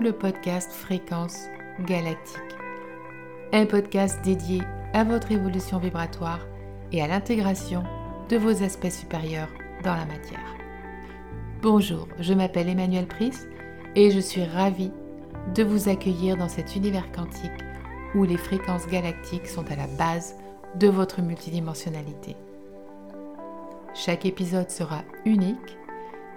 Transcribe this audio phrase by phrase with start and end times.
[0.00, 1.46] le podcast Fréquence
[1.80, 2.40] Galactique.
[3.52, 4.62] Un podcast dédié
[4.92, 6.40] à votre évolution vibratoire
[6.90, 7.84] et à l'intégration
[8.28, 9.48] de vos aspects supérieurs
[9.84, 10.56] dans la matière.
[11.62, 13.32] Bonjour, je m'appelle Emmanuel Pris
[13.94, 14.90] et je suis ravie
[15.54, 17.50] de vous accueillir dans cet univers quantique
[18.14, 20.36] où les fréquences galactiques sont à la base
[20.76, 22.36] de votre multidimensionnalité.
[23.94, 25.78] Chaque épisode sera unique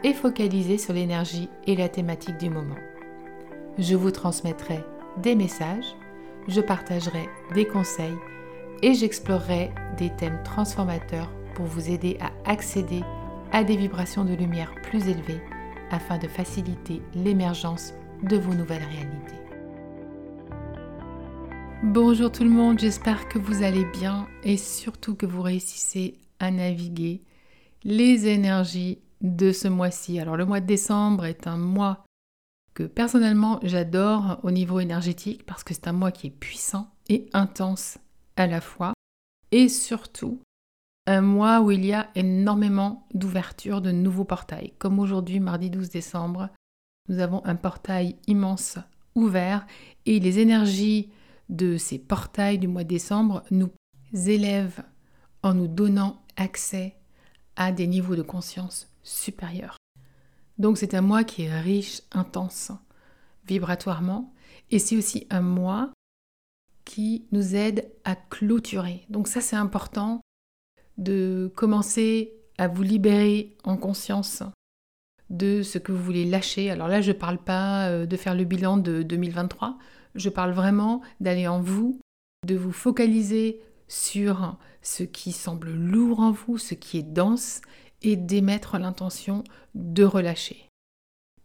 [0.04, 2.76] et focalisé sur l'énergie et la thématique du moment.
[3.78, 4.84] Je vous transmettrai
[5.22, 5.96] des messages,
[6.48, 8.18] je partagerai des conseils
[8.82, 13.04] et j'explorerai des thèmes transformateurs pour vous aider à accéder
[13.52, 15.42] à des vibrations de lumière plus élevées
[15.92, 19.38] afin de faciliter l'émergence de vos nouvelles réalités.
[21.84, 26.50] Bonjour tout le monde, j'espère que vous allez bien et surtout que vous réussissez à
[26.50, 27.22] naviguer
[27.84, 30.20] les énergies de ce mois-ci.
[30.20, 32.07] Alors le mois de décembre est un mois
[32.84, 37.98] personnellement j'adore au niveau énergétique parce que c'est un mois qui est puissant et intense
[38.36, 38.94] à la fois
[39.52, 40.42] et surtout
[41.06, 44.74] un mois où il y a énormément d'ouverture de nouveaux portails.
[44.78, 46.50] Comme aujourd'hui, mardi 12 décembre,
[47.08, 48.78] nous avons un portail immense
[49.16, 49.66] ouvert
[50.06, 51.10] et les énergies
[51.50, 53.70] de ces portails du mois de décembre nous
[54.14, 54.84] élèvent
[55.44, 56.98] en nous donnant accès
[57.56, 59.77] à des niveaux de conscience supérieurs.
[60.58, 62.72] Donc c'est un mois qui est riche, intense,
[63.48, 64.34] vibratoirement,
[64.72, 65.92] et c'est aussi un mois
[66.86, 69.06] qui nous aide à clôturer.
[69.10, 70.22] Donc ça c'est important
[70.98, 74.44] de commencer à vous libérer en conscience
[75.30, 76.70] de ce que vous voulez lâcher.
[76.70, 79.78] Alors là, je ne parle pas euh, de faire le bilan de 2023,
[80.16, 82.00] je parle vraiment d'aller en vous,
[82.46, 87.62] de vous focaliser sur ce qui semble lourd en vous, ce qui est dense,
[88.02, 89.44] et d'émettre l'intention
[89.76, 90.70] de relâcher.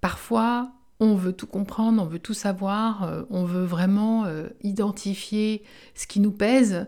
[0.00, 5.64] Parfois, on veut tout comprendre, on veut tout savoir, euh, on veut vraiment euh, identifier
[5.94, 6.86] ce qui nous pèse,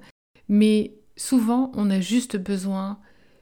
[0.48, 2.98] mais souvent on a juste besoin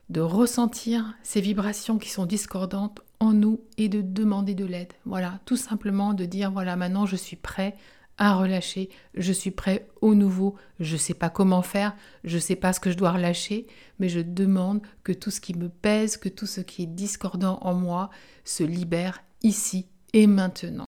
[0.09, 4.93] de ressentir ces vibrations qui sont discordantes en nous et de demander de l'aide.
[5.05, 7.77] Voilà, tout simplement de dire voilà, maintenant je suis prêt
[8.23, 12.73] à relâcher, je suis prêt au nouveau, je sais pas comment faire, je sais pas
[12.73, 13.67] ce que je dois relâcher,
[13.99, 17.59] mais je demande que tout ce qui me pèse, que tout ce qui est discordant
[17.63, 18.11] en moi
[18.45, 20.85] se libère ici et maintenant.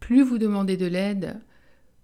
[0.00, 1.40] Plus vous demandez de l'aide,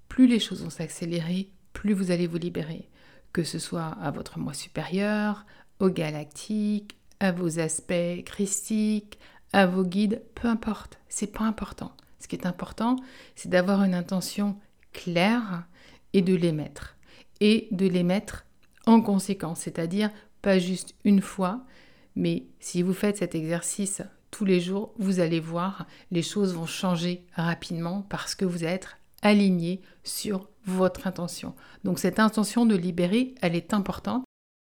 [0.08, 2.88] plus les choses vont s'accélérer, plus vous allez vous libérer.
[3.32, 5.44] Que ce soit à votre moi supérieur,
[5.80, 9.18] au galactique, à vos aspects christiques,
[9.52, 11.90] à vos guides, peu importe, c'est pas important.
[12.20, 12.94] Ce qui est important,
[13.34, 14.56] c'est d'avoir une intention
[14.92, 15.66] claire
[16.12, 16.96] et de les mettre.
[17.40, 18.46] Et de les mettre
[18.86, 20.10] en conséquence, c'est-à-dire
[20.42, 21.64] pas juste une fois,
[22.16, 26.66] mais si vous faites cet exercice tous les jours, vous allez voir, les choses vont
[26.66, 28.88] changer rapidement parce que vous êtes
[29.22, 31.54] aligné sur votre intention.
[31.84, 34.24] Donc cette intention de libérer, elle est importante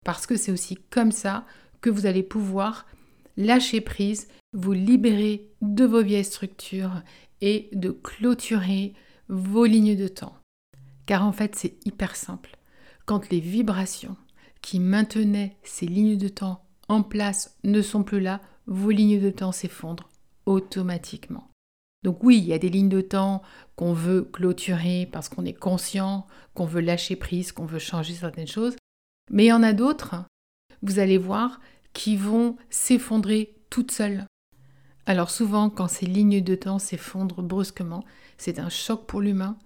[0.04, 1.44] parce que c'est aussi comme ça
[1.80, 2.86] que vous allez pouvoir
[3.36, 7.02] lâcher prise, vous libérer de vos vieilles structures
[7.40, 8.94] et de clôturer
[9.28, 10.36] vos lignes de temps.
[11.06, 12.56] Car en fait, c'est hyper simple.
[13.04, 14.16] Quand les vibrations
[14.62, 19.30] qui maintenaient ces lignes de temps en place ne sont plus là, vos lignes de
[19.30, 20.08] temps s'effondrent
[20.44, 21.50] automatiquement.
[22.02, 23.42] Donc oui, il y a des lignes de temps
[23.74, 28.46] qu'on veut clôturer parce qu'on est conscient, qu'on veut lâcher prise, qu'on veut changer certaines
[28.46, 28.76] choses.
[29.30, 30.14] Mais il y en a d'autres,
[30.82, 31.60] vous allez voir,
[31.92, 34.24] qui vont s'effondrer toutes seules.
[35.06, 38.04] Alors souvent, quand ces lignes de temps s'effondrent brusquement,
[38.38, 39.58] c'est un choc pour l'humain,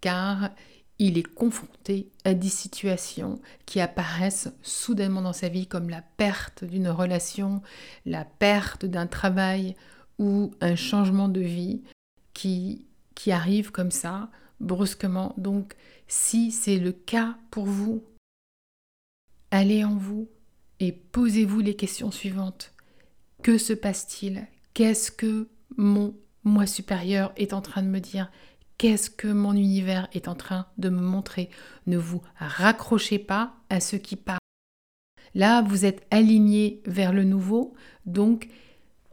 [0.00, 0.50] car
[0.98, 6.64] il est confronté à des situations qui apparaissent soudainement dans sa vie comme la perte
[6.64, 7.62] d'une relation,
[8.06, 9.74] la perte d'un travail
[10.18, 11.82] ou un changement de vie
[12.32, 15.34] qui, qui arrive comme ça, brusquement.
[15.36, 15.74] Donc,
[16.08, 18.02] si c'est le cas pour vous,
[19.50, 20.28] allez en vous
[20.80, 22.72] et posez-vous les questions suivantes.
[23.42, 24.46] Que se passe-t-il?
[24.72, 26.14] Qu'est-ce que mon
[26.46, 28.30] moi supérieur est en train de me dire
[28.78, 31.50] Qu'est-ce que mon univers est en train de me montrer?
[31.86, 34.38] Ne vous raccrochez pas à ce qui part.
[35.34, 38.48] Là, vous êtes aligné vers le nouveau, donc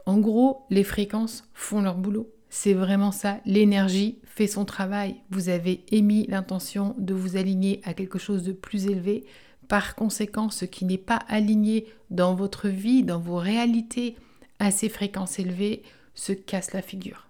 [0.05, 2.29] en gros, les fréquences font leur boulot.
[2.49, 3.39] C'est vraiment ça.
[3.45, 5.15] L'énergie fait son travail.
[5.31, 9.25] Vous avez émis l'intention de vous aligner à quelque chose de plus élevé.
[9.69, 14.17] Par conséquent, ce qui n'est pas aligné dans votre vie, dans vos réalités
[14.59, 15.83] à ces fréquences élevées,
[16.13, 17.27] se casse la figure.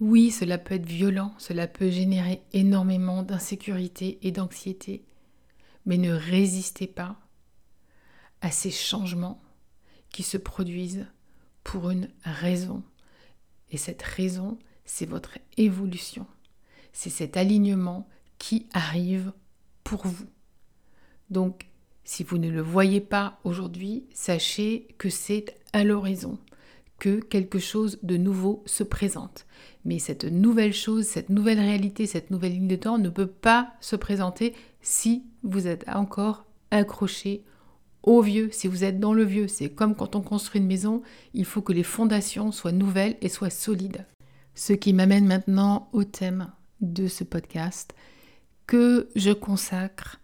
[0.00, 5.04] Oui, cela peut être violent, cela peut générer énormément d'insécurité et d'anxiété,
[5.86, 7.16] mais ne résistez pas
[8.40, 9.40] à ces changements
[10.10, 11.06] qui se produisent
[11.62, 12.82] pour une raison.
[13.70, 16.26] Et cette raison, c'est votre évolution.
[16.92, 18.08] c'est cet alignement
[18.38, 19.32] qui arrive
[19.82, 20.28] pour vous.
[21.30, 21.66] Donc,
[22.04, 26.38] si vous ne le voyez pas aujourd'hui, sachez que c'est à l'horizon,
[26.98, 29.46] que quelque chose de nouveau se présente.
[29.84, 33.74] Mais cette nouvelle chose, cette nouvelle réalité, cette nouvelle ligne de temps ne peut pas
[33.80, 37.44] se présenter si vous êtes encore accroché
[38.02, 39.48] au vieux, si vous êtes dans le vieux.
[39.48, 41.02] C'est comme quand on construit une maison,
[41.32, 44.06] il faut que les fondations soient nouvelles et soient solides.
[44.54, 46.50] Ce qui m'amène maintenant au thème
[46.80, 47.94] de ce podcast
[48.66, 50.20] que je consacre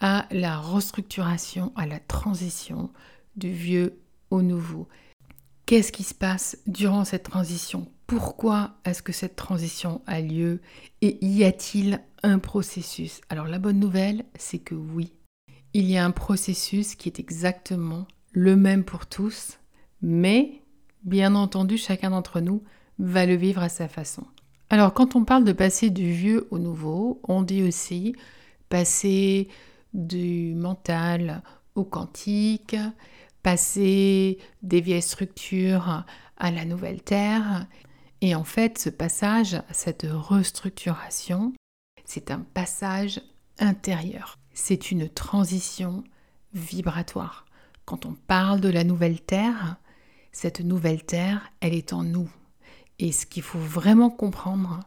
[0.00, 2.90] à la restructuration, à la transition
[3.36, 3.98] du vieux
[4.30, 4.88] au nouveau.
[5.70, 7.86] Qu'est-ce qui se passe durant cette transition?
[8.08, 10.60] Pourquoi est-ce que cette transition a lieu?
[11.00, 13.20] Et y a-t-il un processus?
[13.28, 15.12] Alors la bonne nouvelle, c'est que oui,
[15.72, 19.60] il y a un processus qui est exactement le même pour tous,
[20.02, 20.60] mais
[21.04, 22.64] bien entendu, chacun d'entre nous
[22.98, 24.24] va le vivre à sa façon.
[24.70, 28.16] Alors quand on parle de passer du vieux au nouveau, on dit aussi
[28.70, 29.46] passer
[29.94, 31.44] du mental
[31.76, 32.74] au quantique,
[33.42, 36.04] passer des vieilles structures
[36.36, 37.66] à la nouvelle Terre.
[38.20, 41.52] Et en fait, ce passage, cette restructuration,
[42.04, 43.20] c'est un passage
[43.58, 44.38] intérieur.
[44.52, 46.04] C'est une transition
[46.52, 47.46] vibratoire.
[47.84, 49.76] Quand on parle de la nouvelle Terre,
[50.32, 52.30] cette nouvelle Terre, elle est en nous.
[52.98, 54.80] Et ce qu'il faut vraiment comprendre,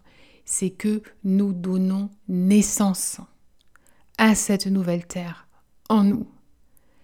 [0.45, 3.19] c'est que nous donnons naissance
[4.17, 5.47] à cette nouvelle terre
[5.89, 6.27] en nous.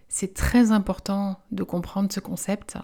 [0.09, 2.77] C'est très important de comprendre ce concept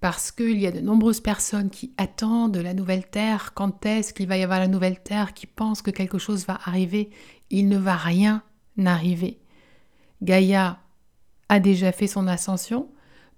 [0.00, 4.28] parce qu'il y a de nombreuses personnes qui attendent la nouvelle terre, quand est-ce qu'il
[4.28, 7.10] va y avoir la nouvelle terre, qui pensent que quelque chose va arriver?
[7.50, 8.44] Il ne va rien
[8.86, 9.40] arriver.
[10.22, 10.78] Gaïa
[11.48, 12.88] a déjà fait son ascension,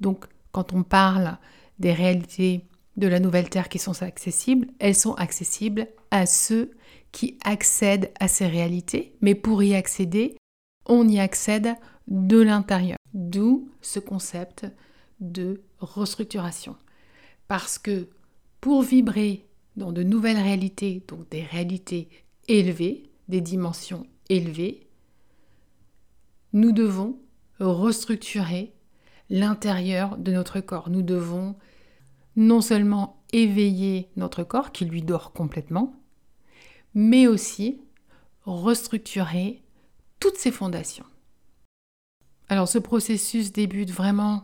[0.01, 1.39] donc quand on parle
[1.79, 2.67] des réalités
[2.99, 6.73] de la nouvelle terre qui sont accessibles, elles sont accessibles à ceux
[7.13, 10.37] qui accèdent à ces réalités, mais pour y accéder,
[10.87, 11.75] on y accède
[12.11, 12.99] de l'intérieur.
[13.15, 14.67] D'où ce concept
[15.21, 16.77] de restructuration.
[17.49, 18.09] Parce que
[18.61, 19.47] pour vibrer
[19.77, 22.09] dans de nouvelles réalités, donc des réalités
[22.49, 24.87] élevées, des dimensions élevées,
[26.53, 27.19] nous devons
[27.61, 28.73] restructurer
[29.29, 30.91] l'intérieur de notre corps.
[30.91, 31.55] Nous devons
[32.37, 35.95] non seulement éveiller notre corps qui lui dort complètement,
[36.95, 37.81] mais aussi
[38.45, 39.63] restructurer
[40.19, 41.05] toutes ces fondations.
[42.51, 44.43] Alors ce processus débute vraiment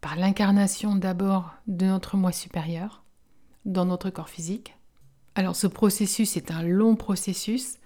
[0.00, 3.04] par l'incarnation d'abord de notre moi supérieur
[3.64, 4.74] dans notre corps physique.
[5.36, 7.76] Alors ce processus est un long processus.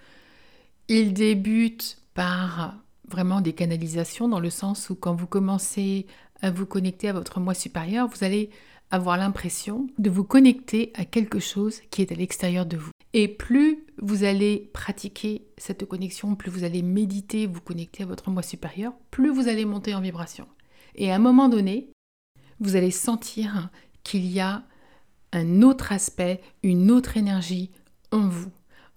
[0.89, 2.77] Il débute par
[3.07, 6.07] vraiment des canalisations dans le sens où quand vous commencez
[6.41, 8.49] à vous connecter à votre moi supérieur, vous allez
[8.91, 12.91] avoir l'impression de vous connecter à quelque chose qui est à l'extérieur de vous.
[13.15, 18.31] Et plus vous allez pratiquer cette connexion, plus vous allez méditer, vous connecter à votre
[18.31, 20.47] moi supérieur, plus vous allez monter en vibration.
[20.95, 21.91] Et à un moment donné,
[22.61, 23.71] vous allez sentir
[24.03, 24.65] qu'il y a
[25.33, 27.71] un autre aspect, une autre énergie
[28.13, 28.51] en vous.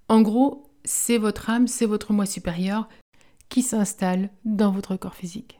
[0.07, 2.87] En gros, c'est votre âme, c'est votre moi supérieur
[3.49, 5.59] qui s'installe dans votre corps physique.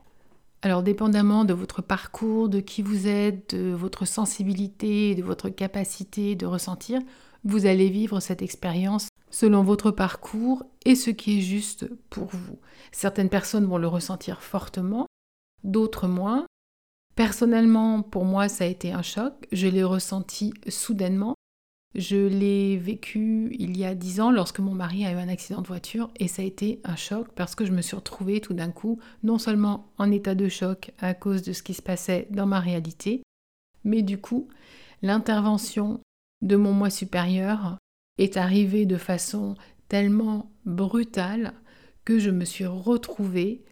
[0.61, 6.35] Alors dépendamment de votre parcours, de qui vous êtes, de votre sensibilité, de votre capacité
[6.35, 7.01] de ressentir,
[7.45, 12.59] vous allez vivre cette expérience selon votre parcours et ce qui est juste pour vous.
[12.91, 15.07] Certaines personnes vont le ressentir fortement,
[15.63, 16.45] d'autres moins.
[17.15, 19.33] Personnellement, pour moi, ça a été un choc.
[19.51, 21.35] Je l'ai ressenti soudainement.
[21.93, 25.61] Je l'ai vécu il y a dix ans lorsque mon mari a eu un accident
[25.61, 28.53] de voiture et ça a été un choc parce que je me suis retrouvée tout
[28.53, 32.27] d'un coup non seulement en état de choc à cause de ce qui se passait
[32.31, 33.23] dans ma réalité,
[33.85, 34.49] mais du coup
[35.03, 36.01] l'intervention
[36.41, 37.77] de mon moi supérieur
[38.17, 39.55] est arrivée de façon
[39.87, 41.53] tellement brutale
[42.05, 43.63] que je me suis retrouvée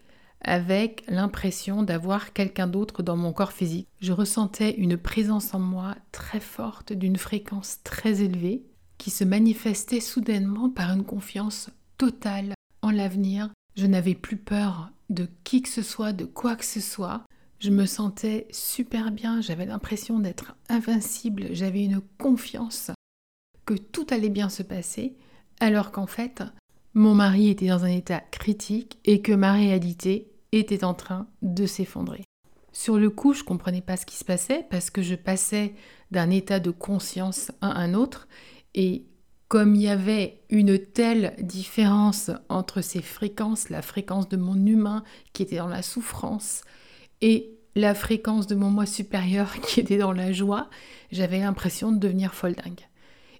[0.41, 3.88] avec l'impression d'avoir quelqu'un d'autre dans mon corps physique.
[4.01, 8.63] Je ressentais une présence en moi très forte, d'une fréquence très élevée,
[8.98, 13.50] qui se manifestait soudainement par une confiance totale en l'avenir.
[13.75, 17.24] Je n'avais plus peur de qui que ce soit, de quoi que ce soit.
[17.63, 22.91] Je me sentais super bien, j'avais l'impression d'être invincible, j'avais une confiance
[23.65, 25.15] que tout allait bien se passer,
[25.62, 26.43] alors qu'en fait,
[26.93, 31.65] mon mari était dans un état critique et que ma réalité était en train de
[31.65, 32.25] s'effondrer.
[32.74, 35.74] Sur le coup, je comprenais pas ce qui se passait parce que je passais
[36.12, 38.27] d'un état de conscience à un autre
[38.75, 39.05] et
[39.48, 45.05] comme il y avait une telle différence entre ces fréquences, la fréquence de mon humain
[45.32, 46.63] qui était dans la souffrance
[47.24, 50.69] et la fréquence de mon moi supérieur qui était dans la joie,
[51.11, 52.87] j'avais l'impression de devenir folle dingue.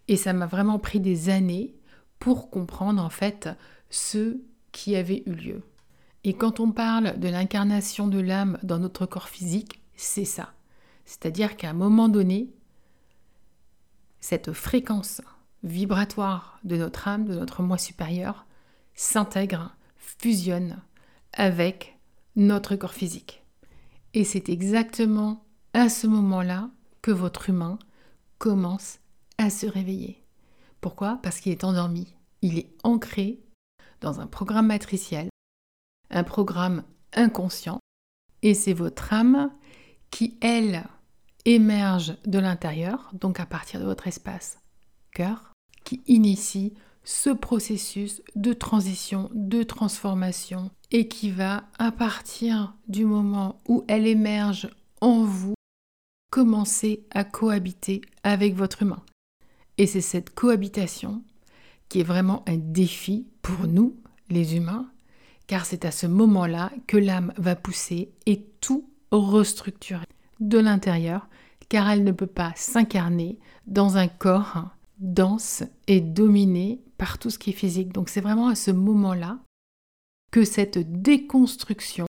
[0.07, 1.75] Et ça m'a vraiment pris des années
[2.19, 3.49] pour comprendre en fait
[3.89, 4.37] ce
[4.71, 5.61] qui avait eu lieu.
[6.23, 10.53] Et quand on parle de l'incarnation de l'âme dans notre corps physique, c'est ça.
[11.05, 12.49] C'est-à-dire qu'à un moment donné,
[14.19, 15.21] cette fréquence
[15.63, 18.45] vibratoire de notre âme, de notre moi supérieur,
[18.95, 20.81] s'intègre, fusionne
[21.33, 21.97] avec
[22.35, 23.42] notre corps physique.
[24.13, 26.70] Et c'est exactement à ce moment-là
[27.01, 27.79] que votre humain
[28.38, 29.00] commence
[29.38, 30.24] à se réveiller.
[30.82, 31.20] Pourquoi?
[31.24, 32.13] Parce qu'il est endormi.
[32.41, 33.39] Il est ancré
[34.01, 35.29] dans un programme matriciel,
[36.10, 37.79] un programme inconscient,
[38.41, 39.51] et c'est votre âme
[40.12, 40.84] qui, elle,
[41.46, 44.60] émerge de l'intérieur, donc à partir de votre espace
[45.12, 45.53] cœur,
[45.84, 53.57] qui initie ce processus de transition, de transformation, et qui va, à partir du moment
[53.67, 54.69] où elle émerge
[55.01, 55.55] en vous,
[56.29, 59.03] commencer à cohabiter avec votre humain.
[59.77, 61.24] Et c'est cette cohabitation
[61.89, 63.95] qui est vraiment un défi pour nous,
[64.29, 64.89] les humains,
[65.48, 70.05] car c'est à ce moment-là que l'âme va pousser et tout restructurer
[70.39, 71.27] de l'intérieur,
[71.69, 74.69] car elle ne peut pas s'incarner dans un corps
[75.03, 77.91] dense et dominé par tout ce qui est physique.
[77.91, 79.39] Donc c'est vraiment à ce moment-là
[80.31, 82.07] que cette déconstruction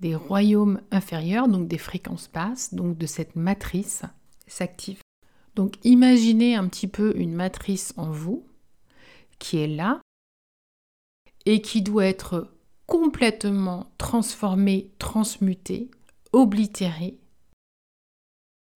[0.00, 4.02] des royaumes inférieurs, donc des fréquences basses, donc de cette matrice,
[4.46, 5.00] s'active.
[5.54, 8.46] Donc imaginez un petit peu une matrice en vous
[9.38, 10.00] qui est là
[11.44, 12.50] et qui doit être
[12.86, 15.90] complètement transformée, transmutée,
[16.32, 17.18] oblitérée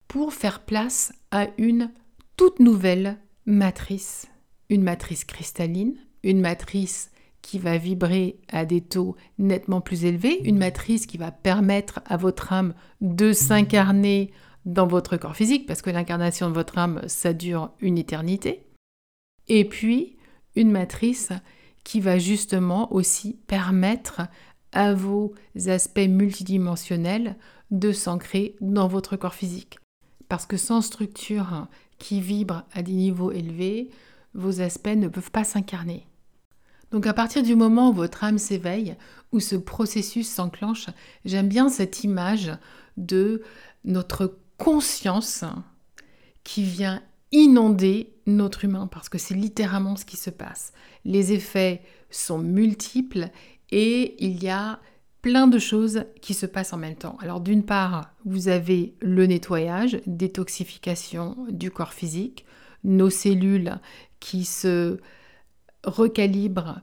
[0.07, 1.91] pour faire place à une
[2.37, 4.27] toute nouvelle matrice.
[4.69, 7.11] Une matrice cristalline, une matrice
[7.41, 12.17] qui va vibrer à des taux nettement plus élevés, une matrice qui va permettre à
[12.17, 14.31] votre âme de s'incarner
[14.65, 18.65] dans votre corps physique, parce que l'incarnation de votre âme, ça dure une éternité.
[19.47, 20.17] Et puis,
[20.55, 21.29] une matrice
[21.83, 24.21] qui va justement aussi permettre
[24.71, 25.35] à vos
[25.67, 27.35] aspects multidimensionnels
[27.69, 29.77] de s'ancrer dans votre corps physique.
[30.27, 33.89] Parce que sans structure qui vibre à des niveaux élevés,
[34.33, 36.05] vos aspects ne peuvent pas s'incarner.
[36.91, 38.95] Donc à partir du moment où votre âme s'éveille,
[39.31, 40.87] où ce processus s'enclenche,
[41.25, 42.51] j'aime bien cette image
[42.97, 43.43] de
[43.83, 45.43] notre conscience
[46.43, 50.73] qui vient inonder notre humain, parce que c'est littéralement ce qui se passe.
[51.03, 53.29] Les effets sont multiples
[53.71, 54.79] et il y a
[55.25, 57.17] plein de choses qui se passent en même temps.
[57.19, 62.45] Alors d'une part, vous avez le nettoyage, détoxification du corps physique,
[62.83, 63.79] nos cellules
[64.19, 64.99] qui se
[65.83, 66.79] recalibrent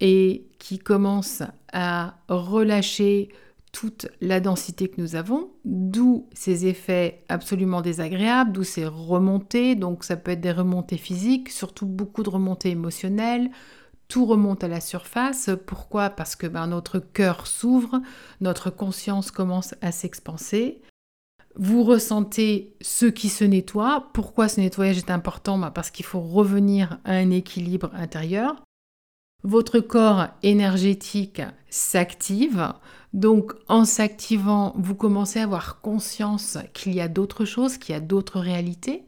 [0.00, 3.30] et qui commencent à relâcher
[3.72, 10.04] toute la densité que nous avons, d'où ces effets absolument désagréables, d'où ces remontées, donc
[10.04, 13.50] ça peut être des remontées physiques, surtout beaucoup de remontées émotionnelles,
[14.08, 15.50] tout remonte à la surface.
[15.66, 16.10] Pourquoi?
[16.10, 18.00] Parce que ben, notre cœur s'ouvre,
[18.40, 20.80] notre conscience commence à s'expanser.
[21.56, 24.08] Vous ressentez ce qui se nettoie.
[24.14, 25.58] Pourquoi ce nettoyage est important?
[25.58, 28.56] Ben, Parce qu'il faut revenir à un équilibre intérieur.
[29.44, 32.72] Votre corps énergétique s'active.
[33.12, 37.96] Donc en s'activant, vous commencez à avoir conscience qu'il y a d'autres choses, qu'il y
[37.96, 39.04] a d'autres réalités.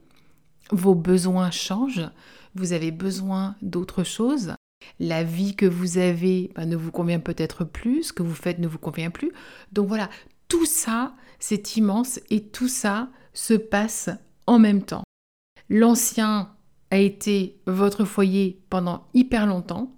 [0.71, 2.09] Vos besoins changent.
[2.55, 4.55] Vous avez besoin d'autres choses
[4.99, 8.59] la vie que vous avez bah, ne vous convient peut-être plus, ce que vous faites
[8.59, 9.33] ne vous convient plus.
[9.73, 10.11] Donc voilà,
[10.49, 14.11] tout ça, c'est immense et tout ça se passe
[14.47, 15.05] en même temps.
[15.69, 16.51] L'ancien
[16.91, 19.95] a été votre foyer pendant hyper longtemps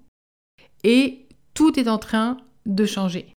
[0.85, 2.37] et tout est en train
[2.67, 3.33] de changer.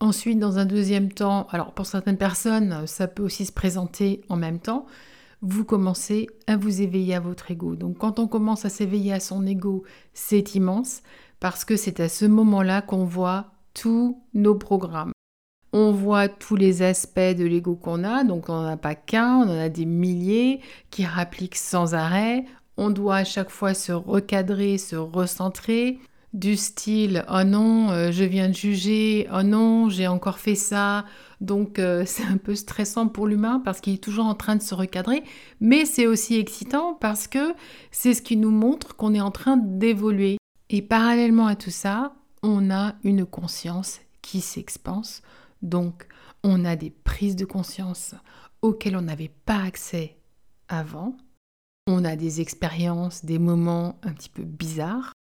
[0.00, 4.36] Ensuite, dans un deuxième temps, alors pour certaines personnes, ça peut aussi se présenter en
[4.36, 4.86] même temps,
[5.42, 7.76] vous commencez à vous éveiller à votre ego.
[7.76, 11.02] Donc quand on commence à s'éveiller à son ego, c'est immense
[11.40, 15.12] parce que c'est à ce moment-là qu'on voit tous nos programmes.
[15.72, 19.36] On voit tous les aspects de l'ego qu'on a, donc on n'en a pas qu'un,
[19.36, 22.44] on en a des milliers qui rappliquent sans arrêt.
[22.78, 25.98] On doit à chaque fois se recadrer, se recentrer
[26.36, 31.06] du style oh non, euh, je viens de juger, oh non, j'ai encore fait ça.
[31.40, 34.62] Donc euh, c'est un peu stressant pour l'humain parce qu'il est toujours en train de
[34.62, 35.24] se recadrer,
[35.60, 37.54] mais c'est aussi excitant parce que
[37.90, 40.36] c'est ce qui nous montre qu'on est en train d'évoluer.
[40.68, 45.22] Et parallèlement à tout ça, on a une conscience qui s'expanse.
[45.62, 46.06] Donc
[46.44, 48.14] on a des prises de conscience
[48.60, 50.18] auxquelles on n'avait pas accès
[50.68, 51.16] avant.
[51.86, 55.12] On a des expériences, des moments un petit peu bizarres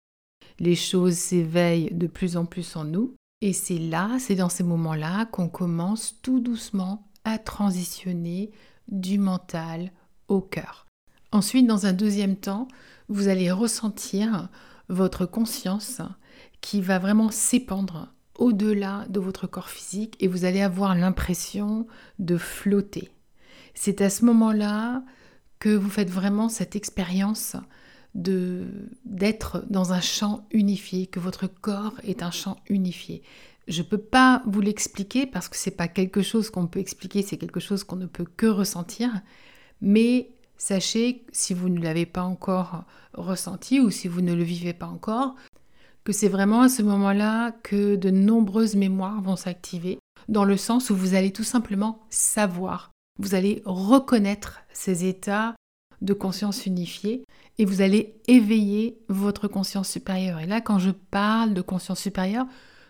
[0.59, 3.15] les choses s'éveillent de plus en plus en nous.
[3.41, 8.51] Et c'est là, c'est dans ces moments-là qu'on commence tout doucement à transitionner
[8.87, 9.91] du mental
[10.27, 10.85] au cœur.
[11.31, 12.67] Ensuite, dans un deuxième temps,
[13.09, 14.49] vous allez ressentir
[14.89, 16.01] votre conscience
[16.61, 21.87] qui va vraiment s'épandre au-delà de votre corps physique et vous allez avoir l'impression
[22.19, 23.11] de flotter.
[23.73, 25.03] C'est à ce moment-là
[25.59, 27.55] que vous faites vraiment cette expérience
[28.15, 33.21] d'être dans un champ unifié, que votre corps est un champ unifié.
[33.67, 36.79] Je ne peux pas vous l'expliquer parce que ce n'est pas quelque chose qu'on peut
[36.79, 39.09] expliquer, c'est quelque chose qu'on ne peut que ressentir.
[39.81, 44.73] Mais sachez, si vous ne l'avez pas encore ressenti ou si vous ne le vivez
[44.73, 45.35] pas encore,
[46.05, 50.89] que c'est vraiment à ce moment-là que de nombreuses mémoires vont s'activer, dans le sens
[50.89, 55.54] où vous allez tout simplement savoir, vous allez reconnaître ces états
[56.01, 57.23] de conscience unifiée
[57.57, 60.39] et vous allez éveiller votre conscience supérieure.
[60.39, 62.47] Et là, quand je parle de conscience supérieure,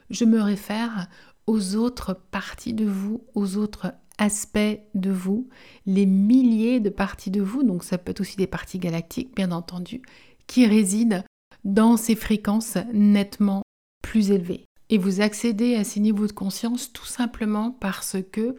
[0.10, 1.08] je me réfère
[1.48, 5.50] aux autres parties de vous, aux autres aspects de vous,
[5.86, 9.52] les milliers de parties de vous, donc ça peut être aussi des parties galactiques, bien
[9.52, 10.02] entendu,
[10.48, 11.24] qui résident
[11.64, 13.62] dans ces fréquences nettement
[14.02, 14.66] plus élevées.
[14.90, 18.56] Et vous accédez à ces niveaux de conscience tout simplement parce que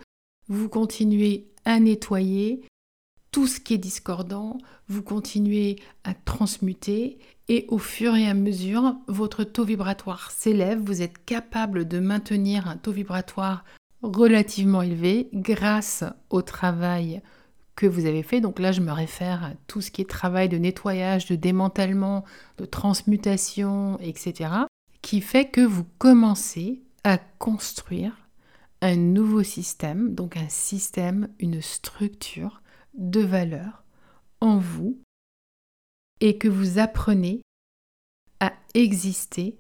[0.48, 2.60] vous continuez à nettoyer
[3.37, 4.57] tout ce qui est discordant,
[4.88, 11.02] vous continuez à transmuter et au fur et à mesure, votre taux vibratoire s'élève, vous
[11.02, 13.66] êtes capable de maintenir un taux vibratoire
[14.00, 17.21] relativement élevé grâce au travail
[17.75, 18.40] que vous avez fait.
[18.40, 22.25] Donc là, je me réfère à tout ce qui est travail de nettoyage, de démantèlement,
[22.57, 24.49] de transmutation, etc.,
[25.02, 28.16] qui fait que vous commencez à construire
[28.81, 32.62] un nouveau système, donc un système, une structure
[32.96, 33.84] de valeur
[34.40, 34.98] en vous,
[36.20, 37.42] et que vous apprenez
[38.40, 39.58] à exister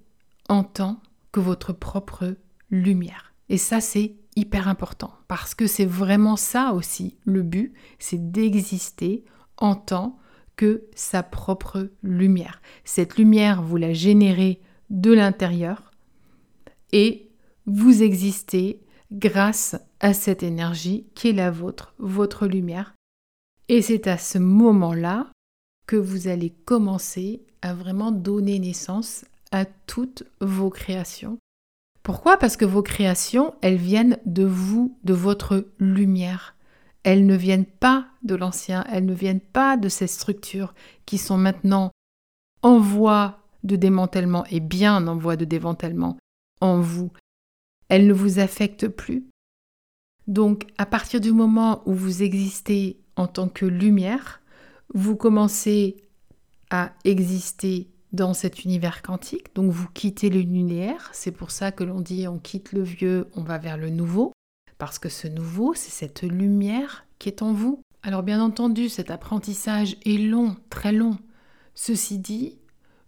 [0.48, 1.00] en tant
[1.32, 2.36] que votre propre
[2.70, 3.34] lumière.
[3.48, 9.24] Et ça, c'est hyper important parce que c'est vraiment ça aussi le but, c'est d'exister
[9.56, 10.18] en tant
[10.56, 12.60] que sa propre lumière.
[12.84, 15.90] Cette lumière, vous la générez de l'intérieur
[16.92, 17.30] et
[17.66, 18.80] vous existez
[19.12, 22.95] grâce à cette énergie qui est la vôtre, votre lumière.
[23.68, 25.30] Et c'est à ce moment-là
[25.86, 31.38] que vous allez commencer à vraiment donner naissance à toutes vos créations
[32.06, 32.36] pourquoi?
[32.36, 36.54] Parce que vos créations, elles viennent de vous, de votre lumière.
[37.02, 40.72] Elles ne viennent pas de l'ancien, elles ne viennent pas de ces structures
[41.04, 41.90] qui sont maintenant
[42.62, 46.16] en voie de démantèlement et bien en voie de démantèlement
[46.60, 47.10] en vous.
[47.88, 49.26] Elles ne vous affectent plus.
[50.28, 54.40] Donc à partir du moment où vous existez en tant que lumière,
[54.94, 55.96] vous commencez
[56.70, 59.54] à exister dans cet univers quantique.
[59.54, 63.28] Donc vous quittez le linéaire, c'est pour ça que l'on dit on quitte le vieux,
[63.34, 64.32] on va vers le nouveau,
[64.78, 67.80] parce que ce nouveau, c'est cette lumière qui est en vous.
[68.02, 71.18] Alors bien entendu, cet apprentissage est long, très long.
[71.74, 72.58] Ceci dit,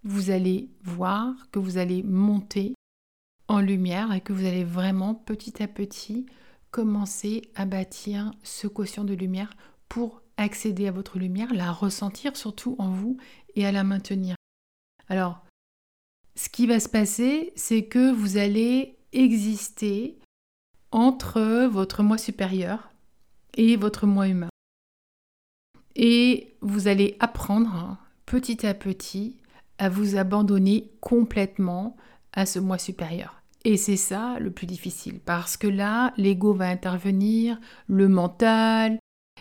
[0.05, 2.75] vous allez voir que vous allez monter
[3.49, 6.27] en lumière et que vous allez vraiment petit à petit
[6.71, 9.51] commencer à bâtir ce quotient de lumière
[9.89, 13.17] pour accéder à votre lumière, la ressentir surtout en vous
[13.55, 14.37] et à la maintenir.
[15.09, 15.45] Alors,
[16.37, 20.19] ce qui va se passer, c'est que vous allez exister
[20.93, 22.91] entre votre moi supérieur
[23.57, 24.51] et votre moi humain.
[25.97, 29.37] Et vous allez apprendre petit à petit
[29.79, 31.97] à vous abandonner complètement
[32.33, 33.43] à ce moi supérieur.
[33.65, 38.99] Et c'est ça le plus difficile, parce que là, l'ego va intervenir, le mental,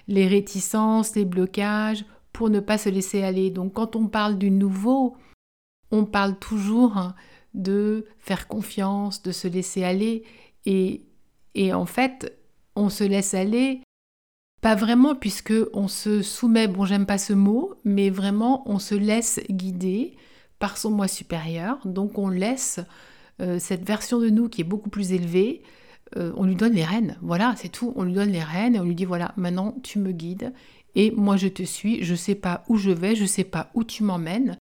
[0.07, 3.49] les réticences, les blocages, pour ne pas se laisser aller.
[3.49, 5.17] Donc quand on parle du nouveau,
[5.91, 7.13] on parle toujours
[7.53, 10.23] de faire confiance, de se laisser aller,
[10.65, 12.37] et, en fait,
[12.75, 13.81] on se laisse aller,
[14.61, 18.95] pas vraiment puisque on se soumet, bon j'aime pas ce mot, mais vraiment on se
[18.95, 20.17] laisse guider
[20.59, 22.79] par son moi supérieur, donc on laisse
[23.39, 25.63] euh, cette version de nous qui est beaucoup plus élevée,
[26.15, 28.79] euh, on lui donne les rênes, voilà, c'est tout, on lui donne les rênes et
[28.79, 30.53] on lui dit voilà, maintenant tu me guides
[30.95, 33.83] et moi je te suis, je sais pas où je vais, je sais pas où
[33.83, 34.57] tu m'emmènes,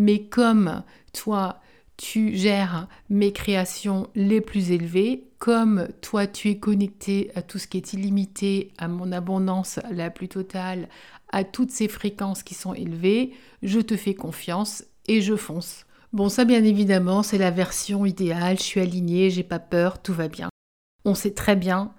[0.00, 0.82] mais comme
[1.12, 1.60] toi,
[1.96, 7.66] tu gères mes créations les plus élevées, comme toi, tu es connecté à tout ce
[7.66, 10.88] qui est illimité, à mon abondance la plus totale,
[11.30, 13.32] à toutes ces fréquences qui sont élevées,
[13.62, 15.84] je te fais confiance et je fonce.
[16.12, 20.14] Bon, ça bien évidemment, c'est la version idéale, je suis alignée, j'ai pas peur, tout
[20.14, 20.48] va bien.
[21.08, 21.92] On sait très bien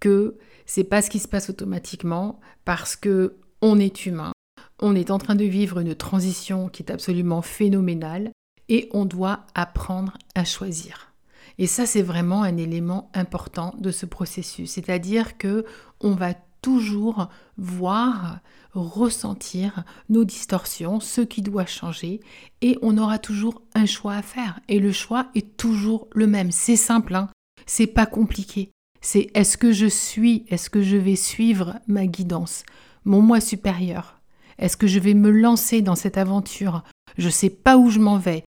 [0.00, 4.32] que c'est pas ce qui se passe automatiquement parce que on est humain
[4.80, 8.30] on est en train de vivre une transition qui est absolument phénoménale
[8.68, 11.12] et on doit apprendre à choisir.
[11.58, 14.72] Et ça, c'est vraiment un élément important de ce processus.
[14.72, 15.64] C'est-à-dire que
[16.00, 18.40] on va toujours voir,
[18.74, 22.20] ressentir nos distorsions, ce qui doit changer,
[22.60, 24.60] et on aura toujours un choix à faire.
[24.68, 26.50] Et le choix est toujours le même.
[26.50, 27.28] C'est simple, hein
[27.66, 28.70] c'est pas compliqué.
[29.00, 32.64] C'est est-ce que je suis, est-ce que je vais suivre ma guidance,
[33.04, 34.20] mon moi supérieur?
[34.58, 36.82] Est-ce que je vais me lancer dans cette aventure?
[37.18, 38.44] Je sais pas où je m'en vais.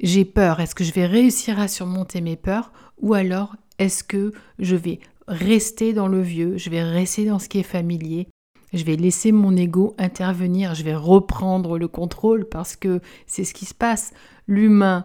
[0.00, 0.60] J'ai peur.
[0.60, 2.72] Est-ce que je vais réussir à surmonter mes peurs?
[3.00, 7.48] Ou alors est-ce que je vais rester dans le vieux, je vais rester dans ce
[7.48, 8.28] qui est familier,
[8.72, 13.54] je vais laisser mon ego intervenir, je vais reprendre le contrôle parce que c'est ce
[13.54, 14.12] qui se passe.
[14.46, 15.04] L'humain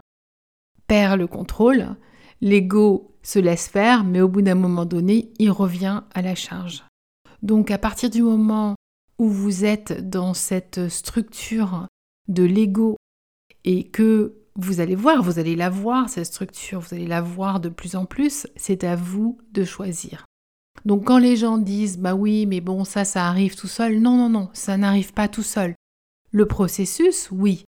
[0.87, 1.95] perd le contrôle,
[2.41, 6.83] l'ego se laisse faire, mais au bout d'un moment donné, il revient à la charge.
[7.41, 8.75] Donc à partir du moment
[9.17, 11.87] où vous êtes dans cette structure
[12.27, 12.95] de l'ego
[13.65, 17.59] et que vous allez voir, vous allez la voir, cette structure, vous allez la voir
[17.59, 20.25] de plus en plus, c'est à vous de choisir.
[20.85, 24.17] Donc quand les gens disent bah oui, mais bon, ça, ça arrive tout seul, non,
[24.17, 25.75] non, non, ça n'arrive pas tout seul.
[26.31, 27.63] Le processus, oui.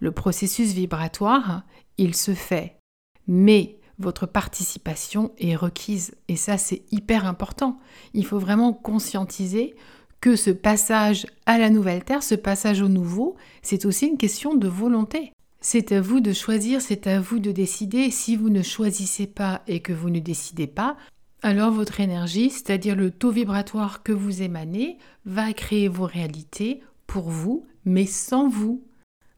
[0.00, 1.64] Le processus vibratoire,
[1.98, 2.78] il se fait.
[3.26, 6.14] Mais votre participation est requise.
[6.28, 7.78] Et ça, c'est hyper important.
[8.14, 9.74] Il faut vraiment conscientiser
[10.20, 14.54] que ce passage à la nouvelle Terre, ce passage au nouveau, c'est aussi une question
[14.54, 15.32] de volonté.
[15.60, 18.10] C'est à vous de choisir, c'est à vous de décider.
[18.10, 20.96] Si vous ne choisissez pas et que vous ne décidez pas,
[21.42, 27.30] alors votre énergie, c'est-à-dire le taux vibratoire que vous émanez, va créer vos réalités pour
[27.30, 28.84] vous, mais sans vous.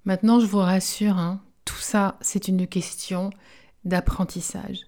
[0.05, 3.31] Maintenant, je vous rassure, hein, tout ça, c'est une question
[3.85, 4.85] d'apprentissage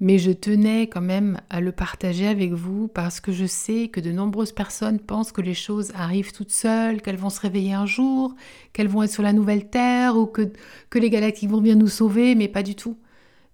[0.00, 4.00] mais je tenais quand même à le partager avec vous parce que je sais que
[4.00, 7.84] de nombreuses personnes pensent que les choses arrivent toutes seules, qu'elles vont se réveiller un
[7.84, 8.34] jour,
[8.72, 10.50] qu'elles vont être sur la nouvelle Terre ou que,
[10.88, 12.96] que les galactiques vont bien nous sauver, mais pas du tout.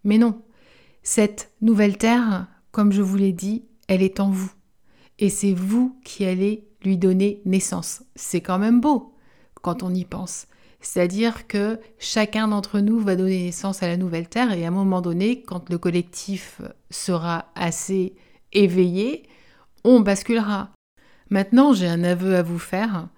[0.04, 0.40] Mais non,
[1.02, 4.52] cette nouvelle Terre, comme je vous l'ai dit, elle est en vous.
[5.18, 8.04] Et c'est vous qui allez lui donner naissance.
[8.14, 9.14] C'est quand même beau
[9.62, 10.46] quand on y pense.
[10.80, 14.72] C'est-à-dire que chacun d'entre nous va donner naissance à la nouvelle Terre et à un
[14.72, 16.60] moment donné, quand le collectif
[16.90, 18.14] sera assez
[18.52, 19.24] éveillé,
[19.84, 20.70] on basculera.
[21.30, 23.08] Maintenant, j'ai un aveu à vous faire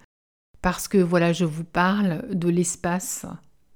[0.62, 3.27] parce que voilà, je vous parle de l'espace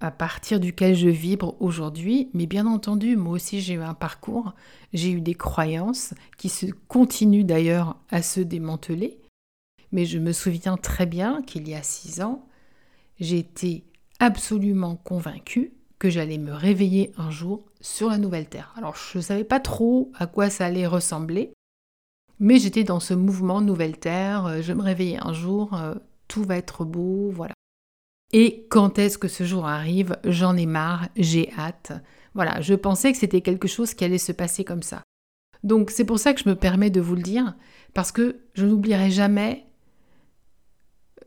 [0.01, 4.53] à partir duquel je vibre aujourd'hui, mais bien entendu, moi aussi j'ai eu un parcours,
[4.93, 9.21] j'ai eu des croyances qui se continuent d'ailleurs à se démanteler,
[9.93, 12.45] mais je me souviens très bien qu'il y a six ans,
[13.23, 13.85] j'étais
[14.19, 18.75] absolument convaincue que j'allais me réveiller un jour sur la nouvelle Terre.
[18.77, 21.53] Alors je ne savais pas trop à quoi ça allait ressembler,
[22.41, 25.95] mais j'étais dans ce mouvement Nouvelle Terre, euh, je me réveillais un jour, euh,
[26.27, 27.55] tout va être beau, voilà.
[28.33, 30.17] Et quand est-ce que ce jour arrive?
[30.25, 31.93] J'en ai marre, j'ai hâte.
[32.35, 35.03] Voilà, je pensais que c'était quelque chose qui allait se passer comme ça.
[35.63, 37.55] Donc c'est pour ça que je me permets de vous le dire,
[37.95, 39.67] parce que je n'oublierai jamais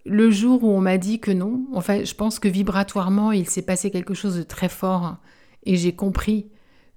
[0.06, 3.64] le jour où on m'a dit que non, en je pense que vibratoirement, il s'est
[3.64, 5.18] passé quelque chose de très fort
[5.64, 6.52] et j'ai compris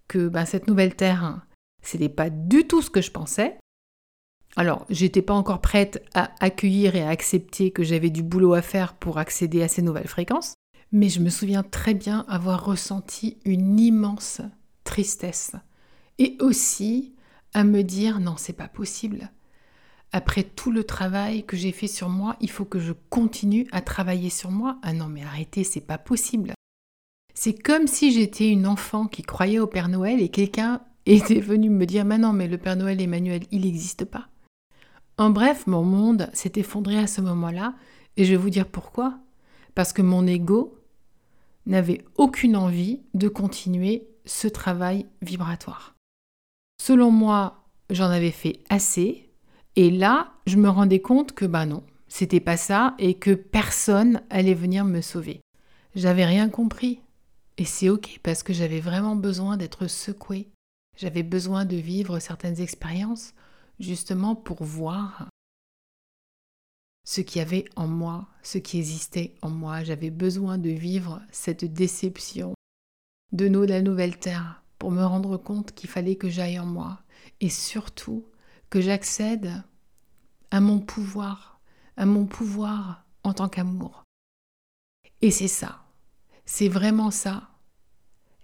[0.08, 1.40] que ben, cette nouvelle Terre,
[1.82, 3.58] ce n'était pas du tout ce que je pensais.
[4.56, 8.62] Alors, j'étais pas encore prête à accueillir et à accepter que j'avais du boulot à
[8.62, 10.54] faire pour accéder à ces nouvelles fréquences,
[10.92, 14.40] mais je me souviens très bien avoir ressenti une immense
[14.84, 15.52] tristesse
[16.18, 17.14] et aussi
[17.54, 19.30] à me dire non, c'est pas possible
[20.12, 23.80] après tout le travail que j'ai fait sur moi, il faut que je continue à
[23.80, 24.78] travailler sur moi.
[24.82, 26.54] Ah non, mais arrêtez, c'est pas possible.
[27.34, 31.70] C'est comme si j'étais une enfant qui croyait au Père Noël et quelqu'un était venu
[31.70, 34.28] me dire Mais non, mais le Père Noël Emmanuel, il n'existe pas.
[35.18, 37.74] En bref, mon monde s'est effondré à ce moment-là
[38.16, 39.18] et je vais vous dire pourquoi.
[39.74, 40.78] Parce que mon ego
[41.66, 45.94] n'avait aucune envie de continuer ce travail vibratoire.
[46.80, 49.27] Selon moi, j'en avais fait assez,
[49.78, 54.22] et là, je me rendais compte que bah non, c'était pas ça et que personne
[54.28, 55.40] allait venir me sauver.
[55.94, 57.00] J'avais rien compris.
[57.58, 60.48] Et c'est ok parce que j'avais vraiment besoin d'être secouée.
[60.96, 63.34] J'avais besoin de vivre certaines expériences
[63.78, 65.28] justement pour voir
[67.04, 69.84] ce qu'il y avait en moi, ce qui existait en moi.
[69.84, 72.54] J'avais besoin de vivre cette déception
[73.30, 77.00] de nous, la nouvelle terre, pour me rendre compte qu'il fallait que j'aille en moi.
[77.40, 78.26] Et surtout,
[78.70, 79.62] que j'accède
[80.50, 81.60] à mon pouvoir,
[81.96, 84.04] à mon pouvoir en tant qu'amour.
[85.20, 85.84] Et c'est ça,
[86.46, 87.50] c'est vraiment ça,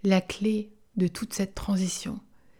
[0.03, 2.19] la clé de toute cette transition,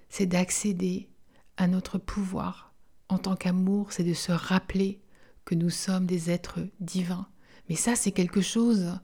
[0.09, 1.09] c'est d'accéder
[1.57, 2.73] à notre pouvoir
[3.09, 4.99] en tant qu'amour, c'est de se rappeler
[5.43, 7.27] que nous sommes des êtres divins.
[7.69, 8.99] Mais ça, c'est quelque chose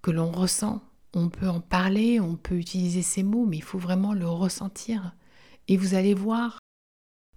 [0.00, 0.82] que l'on ressent.
[1.14, 5.14] On peut en parler, on peut utiliser ces mots, mais il faut vraiment le ressentir.
[5.68, 6.58] Et vous allez voir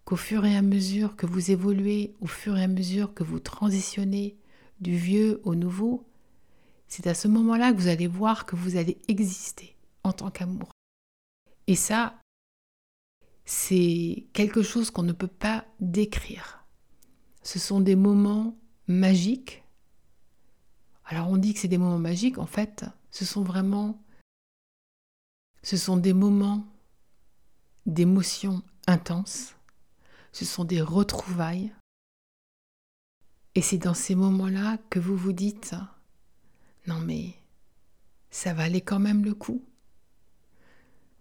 [0.05, 3.39] qu'au fur et à mesure que vous évoluez, au fur et à mesure que vous
[3.39, 4.37] transitionnez
[4.79, 6.07] du vieux au nouveau,
[6.87, 10.71] c'est à ce moment-là que vous allez voir que vous allez exister en tant qu'amour.
[11.67, 12.21] Et ça,
[13.45, 16.63] c'est quelque chose qu'on ne peut pas décrire.
[17.41, 19.63] Ce sont des moments magiques.
[21.05, 24.01] Alors on dit que c'est des moments magiques, en fait, ce sont vraiment
[25.63, 26.67] ce sont des moments
[27.87, 29.54] d'émotions intenses,
[30.35, 31.73] ce sont des retrouvailles.
[33.55, 35.75] Et c'est dans ces moments-là que vous vous dites,
[36.87, 37.35] non mais
[38.31, 39.63] ça valait quand même le coup.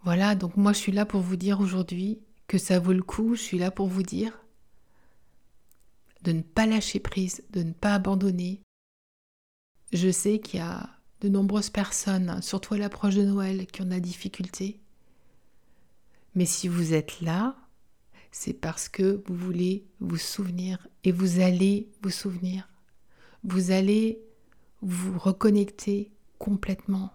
[0.03, 3.37] Voilà, donc moi je suis là pour vous dire aujourd'hui que ça vaut le coup,
[3.37, 4.37] je suis là pour vous dire
[6.23, 8.63] de ne pas lâcher prise, de ne pas abandonner.
[9.93, 13.85] Je sais qu'il y a de nombreuses personnes, surtout à l'approche de Noël, qui ont
[13.85, 14.81] de la difficulté.
[16.35, 17.64] Mais si vous êtes là,
[18.37, 22.69] c'est parce que vous voulez vous souvenir et vous allez vous souvenir.
[23.45, 24.21] Vous allez
[24.83, 27.13] vous reconnecter complètement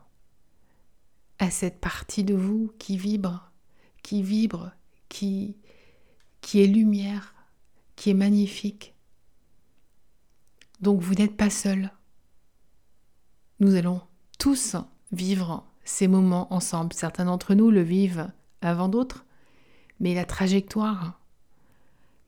[1.37, 3.51] à cette partie de vous qui vibre,
[4.01, 4.71] qui vibre,
[5.09, 5.57] qui,
[6.39, 7.35] qui est lumière,
[7.97, 8.95] qui est magnifique.
[10.79, 11.91] Donc vous n'êtes pas seul.
[13.59, 14.01] Nous allons
[14.37, 14.77] tous
[15.11, 16.93] vivre ces moments ensemble.
[16.93, 19.25] Certains d'entre nous le vivent avant d'autres,
[19.99, 21.19] mais la trajectoire,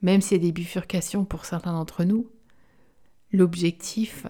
[0.02, 2.28] même s'il y a des bifurcations pour certains d'entre nous,
[3.32, 4.26] l'objectif,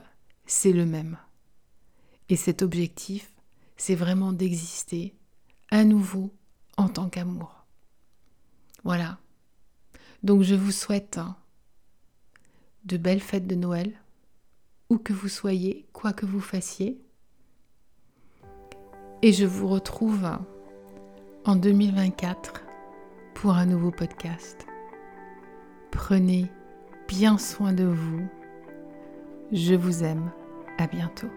[0.47, 1.19] c'est le même.
[2.29, 3.33] Et cet objectif,
[3.77, 5.15] c'est vraiment d'exister
[5.71, 6.33] à nouveau
[6.77, 7.65] en tant qu'amour.
[8.85, 9.19] Voilà.
[10.23, 11.19] Donc je vous souhaite
[12.85, 13.93] de belles fêtes de Noël,
[14.89, 17.01] où que vous soyez, quoi que vous fassiez.
[19.23, 20.29] Et je vous retrouve
[21.45, 22.62] en 2024
[23.35, 24.67] pour un nouveau podcast.
[25.91, 26.51] Prenez
[27.09, 28.27] bien soin de vous.
[29.53, 30.31] Je vous aime.
[30.79, 31.29] À bientôt.